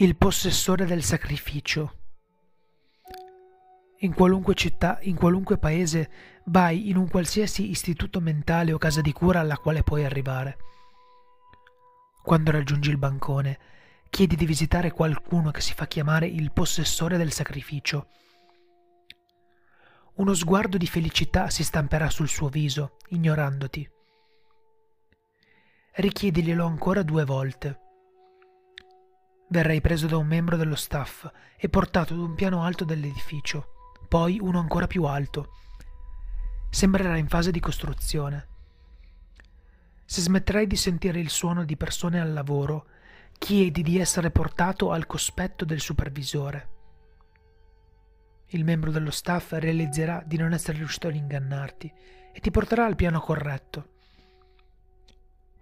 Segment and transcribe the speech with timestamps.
[0.00, 1.96] Il possessore del sacrificio.
[3.98, 6.08] In qualunque città, in qualunque paese,
[6.44, 10.56] vai in un qualsiasi istituto mentale o casa di cura alla quale puoi arrivare.
[12.22, 13.58] Quando raggiungi il bancone,
[14.08, 18.06] chiedi di visitare qualcuno che si fa chiamare il possessore del sacrificio.
[20.14, 23.90] Uno sguardo di felicità si stamperà sul suo viso, ignorandoti.
[25.94, 27.86] Richiediglielo ancora due volte
[29.50, 34.38] Verrai preso da un membro dello staff e portato ad un piano alto dell'edificio, poi
[34.38, 35.54] uno ancora più alto.
[36.68, 38.46] Sembrerà in fase di costruzione.
[40.04, 42.88] Se smetterai di sentire il suono di persone al lavoro,
[43.38, 46.68] chiedi di essere portato al cospetto del supervisore.
[48.48, 51.90] Il membro dello staff realizzerà di non essere riuscito ad ingannarti
[52.34, 53.92] e ti porterà al piano corretto.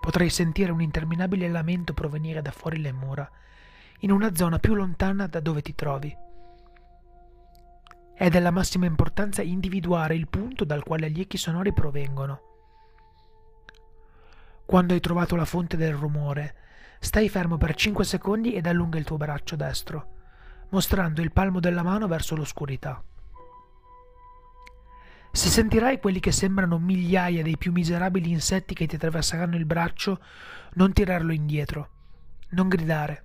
[0.01, 3.31] Potrai sentire un interminabile lamento provenire da fuori le mura
[4.01, 6.15] in una zona più lontana da dove ti trovi.
[8.15, 12.41] È della massima importanza individuare il punto dal quale gli echi sonori provengono.
[14.65, 16.55] Quando hai trovato la fonte del rumore,
[16.99, 20.15] stai fermo per 5 secondi ed allunga il tuo braccio destro,
[20.71, 23.03] mostrando il palmo della mano verso l'oscurità.
[25.31, 30.19] Se sentirai quelli che sembrano migliaia dei più miserabili insetti che ti attraverseranno il braccio,
[30.73, 31.91] non tirarlo indietro,
[32.53, 33.25] non gridare,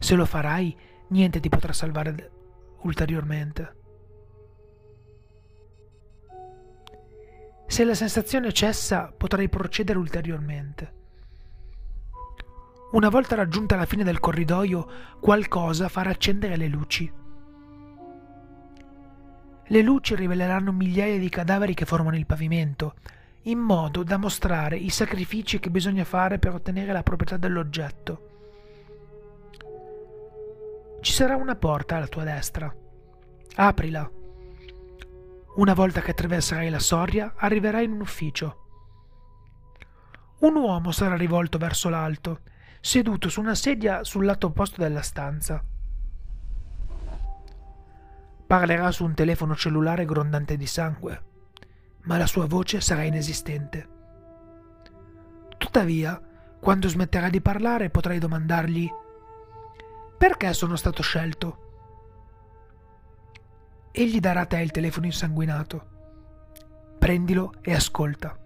[0.00, 0.74] se lo farai,
[1.08, 2.30] niente ti potrà salvare
[2.80, 3.76] ulteriormente.
[7.66, 10.98] Se la sensazione cessa, potrai procedere ulteriormente.
[12.92, 14.88] Una volta raggiunta la fine del corridoio,
[15.20, 17.12] qualcosa farà accendere le luci.
[19.66, 22.94] Le luci riveleranno migliaia di cadaveri che formano il pavimento,
[23.42, 28.28] in modo da mostrare i sacrifici che bisogna fare per ottenere la proprietà dell'oggetto.
[31.00, 32.72] Ci sarà una porta alla tua destra.
[33.54, 34.10] Aprila.
[35.56, 38.56] Una volta che attraverserai la soglia, arriverai in un ufficio.
[40.40, 42.40] Un uomo sarà rivolto verso l'alto,
[42.80, 45.64] seduto su una sedia sul lato opposto della stanza.
[48.46, 51.22] Parlerà su un telefono cellulare grondante di sangue,
[52.02, 53.88] ma la sua voce sarà inesistente.
[55.56, 56.20] Tuttavia,
[56.60, 58.90] quando smetterà di parlare, potrai domandargli
[60.20, 61.58] perché sono stato scelto?
[63.90, 65.86] Egli darà a te il telefono insanguinato.
[66.98, 68.38] Prendilo e ascolta.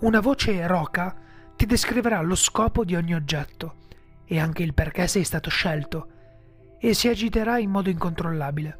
[0.00, 1.14] Una voce roca
[1.56, 3.74] ti descriverà lo scopo di ogni oggetto
[4.24, 6.08] e anche il perché sei stato scelto
[6.78, 8.78] e si agiterà in modo incontrollabile.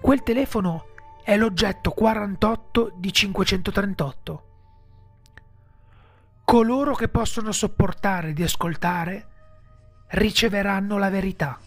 [0.00, 0.86] Quel telefono
[1.22, 4.55] è l'oggetto 48 di 538
[6.56, 9.26] coloro che possono sopportare di ascoltare
[10.12, 11.58] riceveranno la verità.